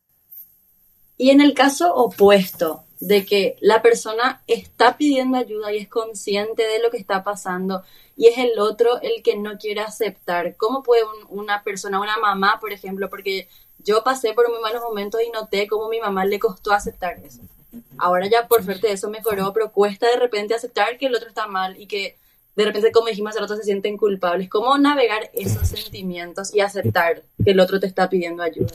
Y 1.17 1.31
en 1.31 1.41
el 1.41 1.55
caso 1.55 1.95
opuesto, 1.95 2.88
de 3.01 3.25
que 3.25 3.57
la 3.61 3.83
persona 3.83 4.43
está 4.47 4.97
pidiendo 4.97 5.39
ayuda 5.39 5.73
y 5.73 5.79
es 5.79 5.89
consciente 5.89 6.67
de 6.67 6.81
lo 6.81 6.91
que 6.91 6.97
está 6.97 7.23
pasando 7.23 7.83
y 8.17 8.27
es 8.27 8.39
el 8.39 8.59
otro 8.59 9.01
el 9.01 9.23
que 9.23 9.37
no 9.37 9.59
quiere 9.59 9.81
aceptar. 9.81 10.57
¿Cómo 10.57 10.83
puede 10.83 11.03
una 11.29 11.63
persona, 11.63 12.01
una 12.01 12.17
mamá, 12.19 12.59
por 12.61 12.73
ejemplo, 12.73 13.09
porque 13.09 13.49
yo 13.79 14.03
pasé 14.03 14.33
por 14.35 14.51
muy 14.51 14.61
malos 14.61 14.83
momentos 14.83 15.21
y 15.27 15.31
noté 15.31 15.69
cómo 15.69 15.89
mi 15.89 16.01
mamá 16.01 16.25
le 16.25 16.39
costó 16.39 16.73
aceptar 16.73 17.19
eso? 17.25 17.41
Ahora 17.99 18.27
ya 18.27 18.49
por 18.49 18.65
suerte 18.65 18.91
eso 18.91 19.09
mejoró, 19.11 19.53
pero 19.53 19.73
cuesta 19.73 20.09
de 20.09 20.17
repente 20.17 20.55
aceptar 20.55 20.99
que 20.99 21.07
el 21.07 21.15
otro 21.15 21.29
está 21.29 21.47
mal 21.47 21.81
y 21.81 21.87
que 21.87 22.17
de 22.57 22.65
repente, 22.65 22.91
como 22.91 23.07
dijimos 23.07 23.31
hace 23.31 23.41
rato, 23.41 23.55
se 23.55 23.63
sienten 23.63 23.97
culpables. 23.97 24.49
¿Cómo 24.49 24.77
navegar 24.79 25.31
esos 25.33 25.69
sentimientos 25.69 26.53
y 26.53 26.59
aceptar 26.59 27.23
que 27.45 27.53
el 27.53 27.61
otro 27.61 27.79
te 27.79 27.87
está 27.87 28.09
pidiendo 28.09 28.43
ayuda? 28.43 28.75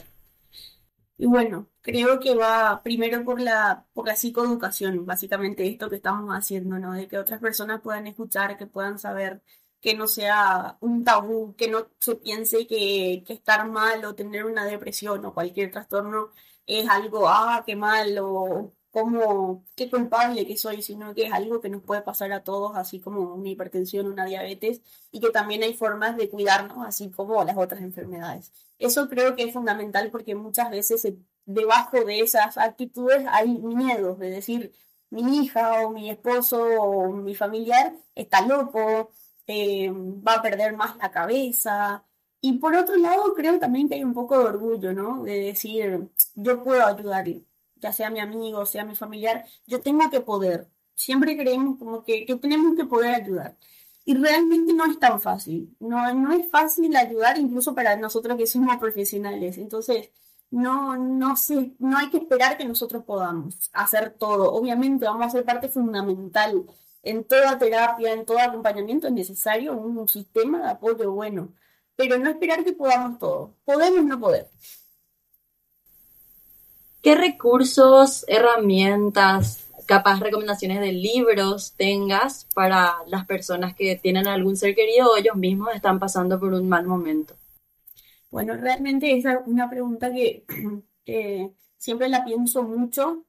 Y 1.18 1.26
bueno, 1.26 1.66
creo 1.84 2.18
que 2.18 2.34
va 2.34 2.82
primero 2.82 3.24
por 3.24 3.40
la, 3.40 3.86
por 3.92 4.06
la 4.08 4.16
psicoeducación, 4.16 5.04
básicamente 5.06 5.66
esto 5.68 5.90
que 5.90 5.96
estamos 5.96 6.30
haciendo, 6.34 6.78
¿no? 6.78 6.94
De 6.94 7.06
que 7.08 7.18
otras 7.18 7.40
personas 7.40 7.82
puedan 7.82 8.06
escuchar, 8.06 8.56
que 8.56 8.66
puedan 8.66 8.98
saber, 8.98 9.42
que 9.80 9.94
no 9.94 10.06
sea 10.08 10.78
un 10.80 11.04
tabú, 11.04 11.54
que 11.56 11.68
no 11.68 11.88
se 12.00 12.16
piense 12.16 12.66
que, 12.66 13.22
que 13.26 13.34
estar 13.34 13.68
mal 13.70 14.04
o 14.06 14.14
tener 14.14 14.46
una 14.46 14.64
depresión 14.64 15.24
o 15.26 15.34
cualquier 15.34 15.70
trastorno 15.72 16.30
es 16.66 16.88
algo, 16.88 17.28
ah, 17.28 17.62
qué 17.66 17.76
mal, 17.76 18.18
o 18.18 18.72
como 18.90 19.64
qué 19.76 19.90
culpable 19.90 20.46
que 20.46 20.56
soy, 20.56 20.80
sino 20.80 21.14
que 21.14 21.26
es 21.26 21.32
algo 21.32 21.60
que 21.60 21.68
nos 21.68 21.82
puede 21.82 22.00
pasar 22.02 22.32
a 22.32 22.44
todos, 22.44 22.76
así 22.76 23.00
como 23.00 23.34
una 23.34 23.50
hipertensión, 23.50 24.06
una 24.06 24.24
diabetes, 24.24 24.80
y 25.10 25.20
que 25.20 25.30
también 25.30 25.62
hay 25.64 25.74
formas 25.74 26.16
de 26.16 26.30
cuidarnos, 26.30 26.86
así 26.86 27.10
como 27.10 27.44
las 27.44 27.58
otras 27.58 27.82
enfermedades. 27.82 28.52
Eso 28.78 29.08
creo 29.08 29.36
que 29.36 29.44
es 29.44 29.52
fundamental 29.52 30.10
porque 30.10 30.34
muchas 30.34 30.70
veces 30.70 31.04
debajo 31.46 32.04
de 32.04 32.20
esas 32.20 32.58
actitudes 32.58 33.26
hay 33.30 33.48
miedos 33.58 34.18
de 34.18 34.30
decir, 34.30 34.72
mi 35.10 35.38
hija 35.38 35.86
o 35.86 35.90
mi 35.90 36.10
esposo 36.10 36.62
o 36.80 37.12
mi 37.12 37.34
familiar 37.34 37.94
está 38.14 38.42
loco, 38.46 39.10
eh, 39.46 39.90
va 39.92 40.34
a 40.34 40.42
perder 40.42 40.76
más 40.76 40.96
la 40.96 41.10
cabeza. 41.10 42.04
Y 42.40 42.54
por 42.58 42.74
otro 42.74 42.96
lado, 42.96 43.34
creo 43.34 43.58
también 43.58 43.88
que 43.88 43.94
hay 43.96 44.04
un 44.04 44.14
poco 44.14 44.38
de 44.38 44.44
orgullo, 44.44 44.92
¿no? 44.92 45.22
De 45.24 45.40
decir, 45.40 46.08
yo 46.34 46.62
puedo 46.62 46.84
ayudarle 46.86 47.44
ya 47.84 47.92
sea 47.92 48.10
mi 48.10 48.20
amigo, 48.20 48.64
sea 48.66 48.84
mi 48.84 48.94
familiar, 48.94 49.44
yo 49.66 49.80
tengo 49.80 50.08
que 50.10 50.20
poder. 50.20 50.68
Siempre 50.94 51.36
creemos 51.36 51.78
como 51.78 52.02
que, 52.04 52.26
tenemos 52.40 52.76
que 52.76 52.84
poder 52.86 53.14
ayudar. 53.14 53.56
Y 54.06 54.14
realmente 54.14 54.72
no 54.72 54.86
es 54.86 54.98
tan 54.98 55.20
fácil. 55.20 55.76
No, 55.80 56.12
no 56.14 56.32
es 56.32 56.48
fácil 56.50 56.96
ayudar 56.96 57.38
incluso 57.38 57.74
para 57.74 57.96
nosotros 57.96 58.36
que 58.38 58.46
somos 58.46 58.76
profesionales. 58.78 59.58
Entonces, 59.58 60.10
no, 60.54 60.96
no, 60.96 61.36
sé, 61.36 61.72
no 61.80 61.98
hay 61.98 62.10
que 62.10 62.18
esperar 62.18 62.56
que 62.56 62.64
nosotros 62.64 63.02
podamos 63.04 63.70
hacer 63.72 64.10
todo. 64.16 64.52
Obviamente 64.52 65.04
vamos 65.04 65.26
a 65.26 65.30
ser 65.30 65.44
parte 65.44 65.68
fundamental. 65.68 66.64
En 67.02 67.24
toda 67.24 67.58
terapia, 67.58 68.12
en 68.12 68.24
todo 68.24 68.38
acompañamiento 68.38 69.08
es 69.08 69.12
necesario 69.12 69.72
un 69.72 70.08
sistema 70.08 70.62
de 70.62 70.70
apoyo 70.70 71.10
bueno. 71.10 71.48
Pero 71.96 72.18
no 72.18 72.30
esperar 72.30 72.64
que 72.64 72.72
podamos 72.72 73.18
todo. 73.18 73.54
Podemos 73.64 74.04
no 74.04 74.20
poder. 74.20 74.48
¿Qué 77.02 77.16
recursos, 77.16 78.24
herramientas, 78.28 79.66
capaz 79.86 80.20
recomendaciones 80.20 80.80
de 80.80 80.92
libros 80.92 81.74
tengas 81.76 82.46
para 82.54 82.94
las 83.08 83.26
personas 83.26 83.74
que 83.74 83.96
tienen 83.96 84.28
algún 84.28 84.56
ser 84.56 84.76
querido 84.76 85.10
o 85.10 85.16
ellos 85.16 85.34
mismos 85.34 85.74
están 85.74 85.98
pasando 85.98 86.38
por 86.38 86.52
un 86.52 86.68
mal 86.68 86.86
momento? 86.86 87.34
Bueno, 88.34 88.56
realmente 88.56 89.16
es 89.16 89.24
una 89.46 89.70
pregunta 89.70 90.10
que, 91.04 91.52
siempre 91.78 92.08
la 92.08 92.24
pienso 92.24 92.64
mucho 92.64 93.24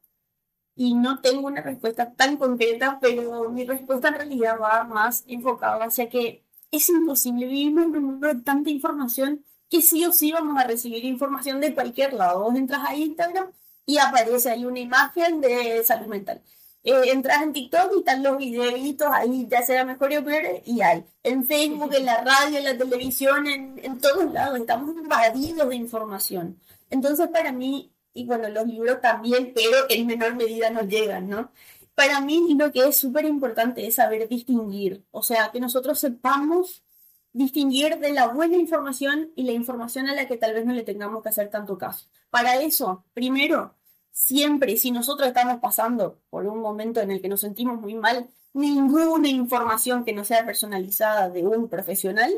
y 0.74 0.94
no 0.94 1.20
tengo 1.20 1.46
una 1.46 1.62
respuesta 1.62 2.12
tan 2.14 2.36
concreta, 2.36 2.98
pero 3.00 3.48
mi 3.50 3.64
respuesta 3.64 4.08
en 4.08 4.14
realidad 4.14 4.58
va 4.60 4.82
más 4.82 5.22
enfocada 5.28 5.84
hacia 5.84 6.08
que 6.08 6.44
es 6.72 6.88
imposible, 6.88 7.46
vivimos 7.46 7.84
en 7.84 7.96
un 7.96 8.04
mundo 8.04 8.26
de 8.26 8.42
tanta 8.42 8.68
información 8.70 9.44
que 9.70 9.80
sí 9.80 10.04
o 10.04 10.12
sí 10.12 10.32
vamos 10.32 10.58
a 10.58 10.66
recibir 10.66 11.04
información 11.04 11.60
de 11.60 11.72
cualquier 11.72 12.12
lado. 12.12 12.42
Vos 12.42 12.56
entras 12.56 12.82
a 12.84 12.96
Instagram 12.96 13.52
y 13.86 13.98
aparece 13.98 14.50
ahí 14.50 14.64
una 14.64 14.80
imagen 14.80 15.40
de 15.40 15.84
salud 15.84 16.08
mental. 16.08 16.42
Eh, 16.86 17.10
entras 17.10 17.42
en 17.42 17.52
TikTok 17.52 17.90
y 17.96 17.98
están 17.98 18.22
los 18.22 18.38
videitos 18.38 19.08
ahí, 19.10 19.48
ya 19.50 19.60
sea 19.62 19.84
mejor 19.84 20.12
y 20.12 20.20
peor, 20.20 20.62
y 20.64 20.80
hay. 20.82 21.04
En 21.24 21.44
Facebook, 21.44 21.92
en 21.92 22.04
la 22.04 22.22
radio, 22.22 22.58
en 22.58 22.64
la 22.64 22.78
televisión, 22.78 23.48
en, 23.48 23.80
en 23.82 23.98
todos 23.98 24.32
lados, 24.32 24.60
estamos 24.60 24.94
invadidos 24.94 25.68
de 25.68 25.74
información. 25.74 26.60
Entonces, 26.88 27.26
para 27.26 27.50
mí, 27.50 27.92
y 28.14 28.24
bueno, 28.24 28.48
los 28.50 28.68
libros 28.68 29.00
también, 29.00 29.50
pero 29.52 29.78
en 29.88 30.06
menor 30.06 30.36
medida 30.36 30.70
nos 30.70 30.86
llegan, 30.86 31.28
¿no? 31.28 31.50
Para 31.96 32.20
mí 32.20 32.54
lo 32.56 32.70
que 32.70 32.86
es 32.86 32.96
súper 32.96 33.24
importante 33.24 33.84
es 33.84 33.96
saber 33.96 34.28
distinguir, 34.28 35.04
o 35.10 35.24
sea, 35.24 35.50
que 35.50 35.58
nosotros 35.58 35.98
sepamos 35.98 36.84
distinguir 37.32 37.98
de 37.98 38.12
la 38.12 38.28
buena 38.28 38.56
información 38.58 39.32
y 39.34 39.42
la 39.42 39.52
información 39.52 40.08
a 40.08 40.14
la 40.14 40.28
que 40.28 40.36
tal 40.36 40.54
vez 40.54 40.64
no 40.64 40.72
le 40.72 40.84
tengamos 40.84 41.20
que 41.24 41.30
hacer 41.30 41.50
tanto 41.50 41.78
caso. 41.78 42.06
Para 42.30 42.60
eso, 42.60 43.04
primero, 43.12 43.74
siempre, 44.16 44.78
si 44.78 44.90
nosotros 44.90 45.28
estamos 45.28 45.60
pasando 45.60 46.22
por 46.30 46.46
un 46.46 46.60
momento 46.60 47.00
en 47.00 47.10
el 47.10 47.20
que 47.20 47.28
nos 47.28 47.42
sentimos 47.42 47.78
muy 47.78 47.94
mal, 47.94 48.30
ninguna 48.54 49.28
información 49.28 50.04
que 50.06 50.14
no 50.14 50.24
sea 50.24 50.46
personalizada 50.46 51.28
de 51.28 51.46
un 51.46 51.68
profesional 51.68 52.32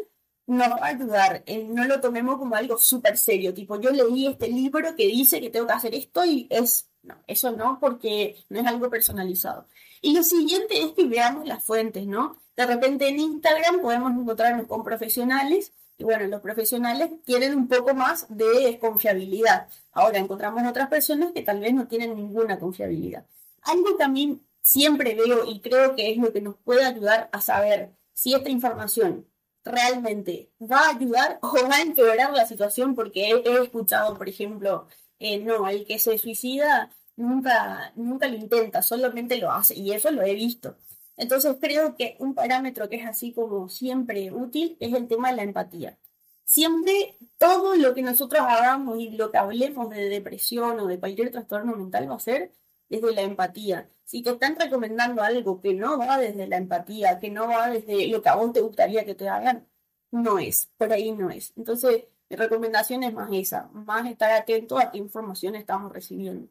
nos 0.47 0.71
va 0.71 0.87
a 0.87 0.89
ayudar. 0.89 1.45
no 1.69 1.85
lo 1.85 2.01
tomemos 2.01 2.39
como 2.39 2.57
algo 2.57 2.79
súper 2.79 3.17
serio, 3.17 3.55
tipo, 3.55 3.81
yo 3.81 3.91
leí 3.91 4.27
este 4.27 4.49
libro 4.49 4.97
que 4.97 5.07
dice 5.07 5.41
que 5.41 5.51
tengo 5.51 5.69
que 5.69 5.73
hacer 5.75 5.95
esto 5.95 6.25
y 6.25 6.49
es, 6.51 6.91
no, 7.03 7.15
eso 7.29 7.53
no, 7.53 7.79
porque 7.81 8.45
no 8.49 8.59
es 8.59 8.67
algo 8.67 8.91
personalizado. 8.91 9.69
Y 10.01 10.15
lo 10.17 10.25
siguiente 10.25 10.83
es 10.83 10.93
que 10.95 11.05
veamos 11.05 11.47
las 11.47 11.63
fuentes, 11.63 12.07
¿no? 12.07 12.39
De 12.57 12.67
repente 12.67 13.09
en 13.09 13.21
Instagram 13.21 13.81
podemos 13.81 14.13
encontrarnos 14.13 14.67
con 14.67 14.83
profesionales 14.83 15.73
y 15.99 16.05
bueno, 16.05 16.27
los 16.29 16.41
profesionales 16.41 17.11
tienen 17.25 17.57
un 17.57 17.67
poco 17.67 17.93
más 17.93 18.27
de 18.29 18.79
confiabilidad. 18.81 19.69
Ahora 19.93 20.19
encontramos 20.19 20.65
otras 20.67 20.89
personas 20.89 21.33
que 21.33 21.43
tal 21.43 21.59
vez 21.59 21.75
no 21.75 21.89
tienen 21.89 22.15
ninguna 22.15 22.59
confiabilidad. 22.59 23.27
Algo 23.63 23.97
también 23.97 24.41
siempre 24.63 25.17
veo 25.17 25.45
y 25.45 25.61
creo 25.61 25.97
que 25.97 26.13
es 26.13 26.19
lo 26.19 26.33
que 26.33 26.41
nos 26.41 26.55
puede 26.57 26.85
ayudar 26.85 27.29
a 27.33 27.41
saber 27.41 27.91
si 28.13 28.33
esta 28.33 28.49
información 28.49 29.27
realmente 29.65 30.51
va 30.61 30.87
a 30.87 30.91
ayudar 30.91 31.41
o 31.43 31.53
va 31.69 31.77
a 31.77 31.83
empeorar 31.83 32.33
la 32.33 32.47
situación, 32.47 32.95
porque 32.95 33.31
he, 33.31 33.63
escuchado, 33.63 34.17
por 34.17 34.29
ejemplo, 34.29 34.87
eh, 35.19 35.39
no, 35.39 35.69
el 35.69 35.85
que 35.85 35.99
se 35.99 36.17
suicida 36.19 36.91
nunca, 37.17 37.93
nunca 37.97 38.29
lo 38.29 38.37
intenta, 38.37 38.83
solamente 38.83 39.37
lo 39.39 39.51
hace, 39.51 39.75
y 39.75 39.93
eso 39.93 40.11
lo 40.13 40.23
he 40.23 40.35
visto. 40.35 40.77
Entonces 41.19 41.57
creo 41.61 41.97
que 41.97 42.17
un 42.21 42.35
parámetro 42.35 42.89
que 42.89 42.97
es 42.97 43.07
así 43.07 43.33
como 43.33 43.69
siempre 43.69 44.33
útil 44.33 44.77
es 44.81 44.95
el 44.95 45.09
tema 45.09 45.31
de 45.31 45.37
la 45.37 45.43
empatía. 45.43 45.99
Siempre 46.45 47.19
todo 47.37 47.75
lo 47.77 47.93
que 47.93 48.03
nosotros 48.03 48.41
hagamos 48.41 48.99
y 49.01 49.11
lo 49.11 49.31
que 49.31 49.39
hablemos 49.39 49.91
de 49.91 50.09
depresión 50.09 50.81
o 50.81 50.87
de 50.87 50.99
cualquier 50.99 51.31
trastorno 51.31 51.77
mental 51.77 52.11
va 52.11 52.15
a 52.15 52.21
ser 52.21 52.53
desde 52.89 53.13
la 53.13 53.23
empatía. 53.23 53.91
Si 54.05 54.23
te 54.23 54.31
están 54.31 54.57
recomendando 54.57 55.21
algo 55.23 55.61
que 55.61 55.75
no 55.75 55.99
va 55.99 56.19
desde 56.19 56.47
la 56.47 56.57
empatía, 56.57 57.19
que 57.19 57.31
no 57.31 57.49
va 57.49 57.69
desde 57.69 58.07
lo 58.09 58.23
que 58.23 58.29
a 58.29 58.37
vos 58.37 58.53
te 58.53 58.61
gustaría 58.61 59.05
que 59.05 59.15
te 59.15 59.29
hagan, 59.29 59.67
no 60.11 60.39
es, 60.39 60.71
por 60.79 60.93
ahí 60.93 61.13
no 61.13 61.31
es. 61.31 61.53
Entonces, 61.57 62.05
mi 62.31 62.37
recomendación 62.37 63.03
es 63.03 63.13
más 63.13 63.29
esa, 63.33 63.69
más 63.73 64.09
estar 64.09 64.31
atento 64.33 64.79
a 64.79 64.91
qué 64.91 64.99
información 64.99 65.57
estamos 65.57 65.93
recibiendo. 65.93 66.49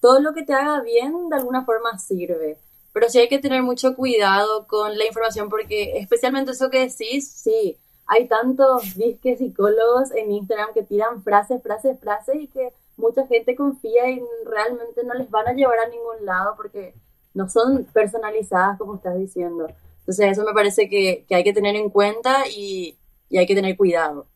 Todo 0.00 0.20
lo 0.20 0.34
que 0.34 0.42
te 0.44 0.52
haga 0.52 0.82
bien 0.82 1.28
de 1.30 1.36
alguna 1.36 1.64
forma 1.64 1.98
sirve. 1.98 2.58
Pero 2.96 3.10
sí 3.10 3.18
hay 3.18 3.28
que 3.28 3.38
tener 3.38 3.62
mucho 3.62 3.94
cuidado 3.94 4.66
con 4.66 4.96
la 4.96 5.04
información 5.04 5.50
porque 5.50 5.98
especialmente 5.98 6.52
eso 6.52 6.70
que 6.70 6.88
decís, 6.88 7.30
sí, 7.30 7.76
hay 8.06 8.26
tantos 8.26 8.94
disques 8.94 9.38
psicólogos 9.38 10.12
en 10.12 10.32
Instagram 10.32 10.72
que 10.72 10.82
tiran 10.82 11.22
frases, 11.22 11.62
frases, 11.62 12.00
frases 12.00 12.36
y 12.36 12.46
que 12.46 12.72
mucha 12.96 13.26
gente 13.26 13.54
confía 13.54 14.08
y 14.08 14.22
realmente 14.46 15.04
no 15.04 15.12
les 15.12 15.30
van 15.30 15.46
a 15.46 15.52
llevar 15.52 15.78
a 15.80 15.90
ningún 15.90 16.24
lado 16.24 16.54
porque 16.56 16.94
no 17.34 17.50
son 17.50 17.84
personalizadas 17.92 18.78
como 18.78 18.94
estás 18.94 19.18
diciendo. 19.18 19.68
Entonces 19.98 20.32
eso 20.32 20.42
me 20.44 20.54
parece 20.54 20.88
que, 20.88 21.26
hay 21.28 21.44
que 21.44 21.52
tener 21.52 21.76
en 21.76 21.90
cuenta 21.90 22.48
y, 22.48 22.96
y 23.28 23.36
hay 23.36 23.46
que 23.46 23.54
tener 23.54 23.76
cuidado. 23.76 24.26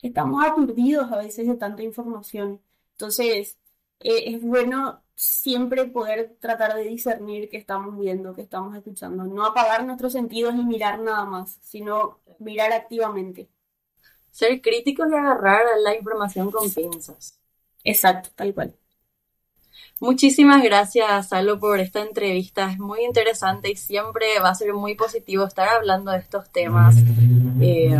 Estamos 0.00 0.42
aturdidos 0.42 1.12
a 1.12 1.18
veces 1.18 1.46
de 1.46 1.56
tanta 1.56 1.82
información. 1.82 2.62
Entonces, 2.92 3.58
eh, 4.00 4.34
es 4.34 4.42
bueno 4.42 5.03
siempre 5.14 5.84
poder 5.86 6.36
tratar 6.40 6.74
de 6.74 6.84
discernir 6.84 7.48
qué 7.48 7.56
estamos 7.56 7.98
viendo, 7.98 8.34
qué 8.34 8.42
estamos 8.42 8.76
escuchando. 8.76 9.24
No 9.24 9.46
apagar 9.46 9.84
nuestros 9.84 10.12
sentidos 10.12 10.54
y 10.54 10.64
mirar 10.64 10.98
nada 10.98 11.24
más, 11.24 11.58
sino 11.62 12.20
mirar 12.38 12.72
activamente. 12.72 13.48
Ser 14.30 14.60
críticos 14.60 15.08
y 15.10 15.14
agarrar 15.14 15.62
la 15.82 15.94
información 15.94 16.50
con 16.50 16.70
pinzas. 16.70 17.38
Exacto, 17.84 18.30
tal 18.34 18.52
cual. 18.54 18.74
Muchísimas 20.00 20.62
gracias, 20.62 21.28
Salo, 21.28 21.60
por 21.60 21.78
esta 21.78 22.02
entrevista. 22.02 22.70
Es 22.70 22.78
muy 22.78 23.04
interesante 23.04 23.70
y 23.70 23.76
siempre 23.76 24.26
va 24.42 24.50
a 24.50 24.54
ser 24.54 24.74
muy 24.74 24.96
positivo 24.96 25.44
estar 25.44 25.68
hablando 25.68 26.10
de 26.10 26.18
estos 26.18 26.50
temas. 26.50 26.96
Eh, 27.60 27.96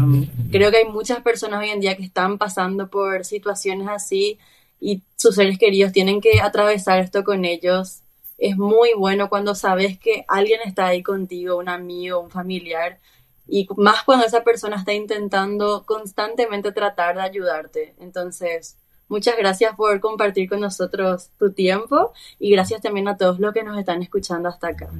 creo 0.51 0.71
que 0.73 0.79
hay 0.79 0.89
muchas 0.89 1.21
personas 1.21 1.61
hoy 1.61 1.71
en 1.71 1.81
día 1.81 1.97
que 1.97 2.03
están 2.03 2.37
pasando 2.37 2.91
por 2.91 3.25
situaciones 3.25 3.89
así 3.89 4.39
y 4.81 5.03
sus 5.17 5.35
seres 5.35 5.59
queridos 5.59 5.93
tienen 5.93 6.21
que 6.21 6.41
atravesar 6.41 7.01
esto 7.01 7.25
con 7.25 7.45
ellos. 7.45 8.03
Es 8.39 8.57
muy 8.57 8.91
bueno 8.97 9.29
cuando 9.29 9.55
sabes 9.55 9.99
que 9.99 10.25
alguien 10.29 10.61
está 10.65 10.87
ahí 10.87 11.03
contigo, 11.03 11.57
un 11.57 11.69
amigo, 11.69 12.21
un 12.21 12.31
familiar, 12.31 12.99
y 13.47 13.69
más 13.77 14.03
cuando 14.05 14.27
esa 14.27 14.43
persona 14.43 14.77
está 14.77 14.93
intentando 14.93 15.85
constantemente 15.87 16.73
tratar 16.73 17.17
de 17.17 17.23
ayudarte. 17.23 17.95
Entonces, 17.99 18.79
muchas 19.09 19.37
gracias 19.37 19.77
por 19.77 20.01
compartir 20.01 20.49
con 20.49 20.61
nosotros 20.61 21.31
tu 21.39 21.53
tiempo 21.53 22.13
y 22.39 22.51
gracias 22.51 22.81
también 22.81 23.09
a 23.09 23.17
todos 23.17 23.39
los 23.39 23.53
que 23.53 23.63
nos 23.63 23.79
están 23.79 24.03
escuchando 24.03 24.49
hasta 24.49 24.69
acá. 24.69 24.91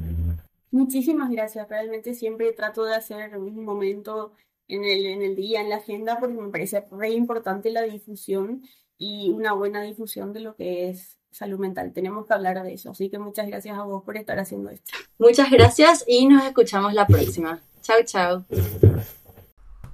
Muchísimas 0.71 1.31
gracias. 1.31 1.69
Realmente 1.69 2.15
siempre 2.15 2.53
trato 2.53 2.85
de 2.85 2.95
hacer 2.95 3.37
un 3.39 3.65
momento 3.65 4.33
en 4.69 4.85
el, 4.85 5.07
en 5.07 5.23
el 5.23 5.37
día, 5.37 5.61
en 5.61 5.71
la 5.71 5.77
agenda, 5.77 6.19
porque 6.19 6.35
me 6.35 6.51
parece 6.51 6.85
re 6.91 7.11
importante 7.11 7.71
la 7.71 7.83
difusión 7.83 8.63
y 8.99 9.31
una 9.31 9.53
buena 9.53 9.83
difusión 9.83 10.33
de 10.33 10.41
lo 10.41 10.55
que 10.57 10.89
es 10.91 11.19
salud 11.31 11.59
mental. 11.59 11.93
Tenemos 11.93 12.27
que 12.27 12.35
hablar 12.35 12.63
de 12.63 12.75
eso. 12.75 12.91
Así 12.91 13.11
que 13.11 13.19
muchas 13.19 13.47
gracias 13.49 13.77
a 13.77 13.83
vos 13.83 14.03
por 14.05 14.17
estar 14.17 14.39
haciendo 14.39 14.71
esto. 14.71 14.93
Muchas 15.19 15.51
gracias 15.51 16.05
y 16.07 16.27
nos 16.27 16.45
escuchamos 16.45 16.95
la 16.95 17.07
próxima. 17.07 17.61
Chao, 17.83 17.99
chao. 18.05 18.45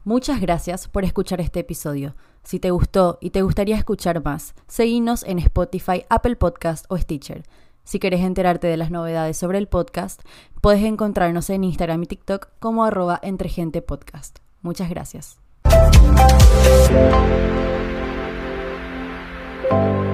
Muchas 0.05 0.41
gracias 0.41 0.89
por 0.89 1.05
escuchar 1.05 1.41
este 1.41 1.61
episodio. 1.61 2.15
Si 2.43 2.59
te 2.59 2.71
gustó 2.71 3.19
y 3.21 3.31
te 3.31 3.43
gustaría 3.43 3.77
escuchar 3.77 4.25
más, 4.25 4.55
seguinos 4.67 5.25
en 5.25 5.39
Spotify, 5.39 6.05
Apple 6.09 6.37
Podcast 6.37 6.87
o 6.89 6.97
Stitcher. 6.97 7.43
Si 7.85 7.99
quieres 7.99 8.21
enterarte 8.21 8.67
de 8.67 8.77
las 8.77 8.91
novedades 8.91 9.37
sobre 9.37 9.59
el 9.59 9.67
podcast, 9.67 10.23
puedes 10.61 10.83
encontrarnos 10.85 11.51
en 11.51 11.65
Instagram 11.65 12.03
y 12.05 12.07
TikTok 12.07 12.49
como 12.59 12.85
arroba 12.85 13.19
entregentepodcast. 13.23 14.39
Muchas 14.63 14.89
gracias. 14.91 15.39
Thank 19.71 20.05
you. 20.05 20.10